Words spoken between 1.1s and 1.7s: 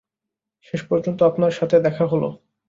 আপনার